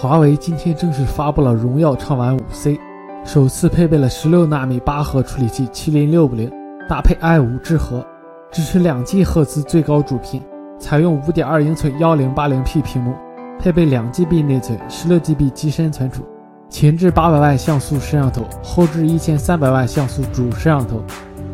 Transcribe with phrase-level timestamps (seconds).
[0.00, 2.78] 华为今天正式发布了荣耀畅玩 5C，
[3.24, 6.52] 首次配备了16纳米八核处理器麒麟650，
[6.88, 8.06] 搭配 i5 智核，
[8.52, 10.40] 支持 2G 赫兹最高主频，
[10.78, 13.12] 采用5.2英寸 1080P 屏幕，
[13.58, 16.22] 配备 2GB 内存，16GB 机身存储，
[16.70, 21.02] 前置800万像素摄像头，后置1300万像素主摄像头，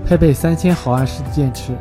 [0.04, 1.72] 配备3000毫安时的电池，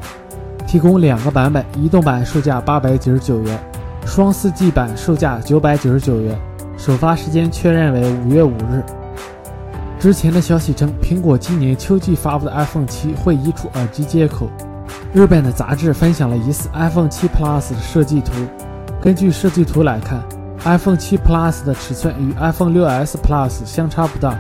[0.74, 3.60] 提供两个版本，移动版售价899元，
[4.08, 6.36] 双 4G 版售价999元。
[6.80, 8.84] 首发时间确认为五月五日。
[10.00, 14.50] 之前的消息称，苹果今年秋季发布的 iPhone 七会移除耳机接口。
[15.14, 18.32] 日本的杂志分享了疑似 iPhone 七 Plus 的设计图。
[19.00, 20.24] 根据设计图来看
[20.64, 24.36] ，iPhone 七 Plus 的尺寸与 iPhone 六 S Plus 相差不大，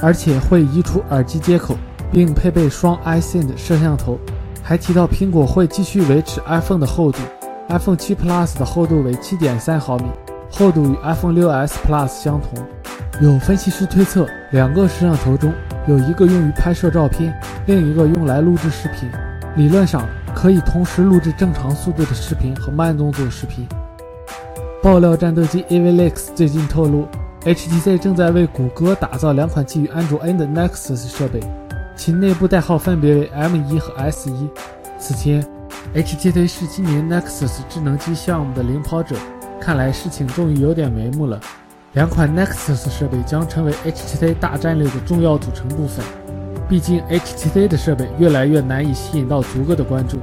[0.00, 1.76] 而且会移除耳机接口，
[2.10, 4.18] 并配备双 iSend 摄像头。
[4.66, 7.18] 还提到苹果会继续维持 iPhone 的厚度
[7.68, 10.06] ，iPhone 七 Plus 的厚度为七点三毫米。
[10.50, 12.64] 厚度与 iPhone 6s Plus 相同。
[13.20, 15.52] 有分析师推测，两个摄像头中
[15.86, 19.10] 有一个用于拍摄照片，另一个用来录制视频。
[19.56, 23.68] 理论上可以同时录制正常速度的视频和慢动作视频。
[24.82, 27.06] 爆料战斗机 Avilex 最近透露
[27.44, 31.40] ，HTC 正在为谷歌打造两款基于安卓 N 的 Nexus 设备，
[31.96, 34.48] 其内部代号分别为 M1 和 S1。
[34.98, 35.44] 此前
[35.94, 39.16] ，HTC 是今年 Nexus 智能机项目的领跑者。
[39.60, 41.40] 看来事情终于有点眉目了。
[41.92, 46.04] 两款 Nexus 设备将成为 HTC 大战略的重要组成部分。
[46.68, 50.18] 毕竟 HTC 的设备越来越难以吸引到足够的关注。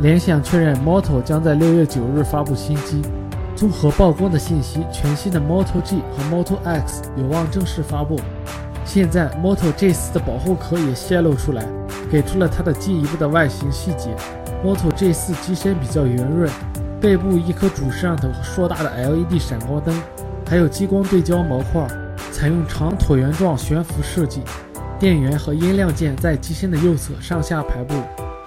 [0.00, 3.02] 联想确认 Moto 将在六月九日发布新机。
[3.56, 8.18] 综合曝光的信息，全新的 Moto G 和 Moto X 有望正式发布。
[8.92, 11.64] 现在 Moto G4 的保护壳也泄露出来，
[12.10, 14.10] 给出了它的进一步的外形细节。
[14.64, 16.50] Moto G4 机身比较圆润。
[17.00, 19.94] 背部一颗主摄像头和硕大的 LED 闪光灯，
[20.44, 21.86] 还有激光对焦模块，
[22.32, 24.42] 采用长椭圆状悬浮设计。
[24.98, 27.94] 电源和音量键在机身的右侧上下排布，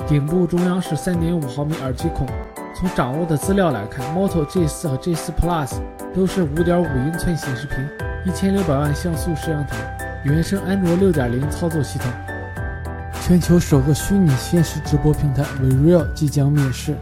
[0.05, 2.27] 顶部中央是3.5毫米耳机孔。
[2.75, 5.71] 从掌握的资料来看，Moto G4 和 G4 Plus
[6.13, 9.77] 都是5.5英寸显示屏，1600万像素摄像头，
[10.23, 12.09] 原生安卓6.0操作系统。
[13.21, 16.95] 全球首个虚拟现实直播平台 VReal 即将面世。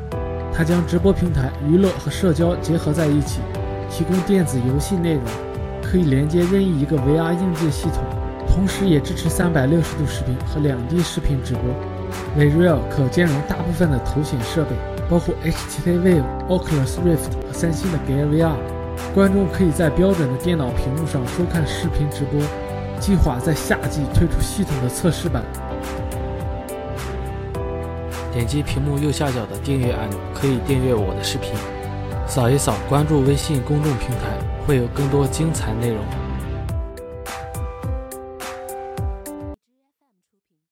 [0.51, 3.39] 它将直播平台、娱乐和社交结合在一起，
[3.91, 5.23] 提供电子游戏内容，
[5.83, 8.03] 可以连接任意一个 VR 硬件系统，
[8.49, 11.63] 同时也支持360度视频和 2D 视频直播。
[12.35, 14.71] VReal 可兼容大部分的头显设备，
[15.07, 18.55] 包括 HTC Vive、Oculus Rift 和三星的 Gear VR。
[19.13, 22.41] 观众可以在标准的电脑屏幕上收看视频直播。
[23.01, 25.43] 计划在夏季推出系统的测试版。
[28.31, 31.51] 点击屏幕右下角的订阅按钮，可以订阅我的视频。
[32.27, 35.97] 扫一扫，关注微信公众平台，会有更多精彩内容。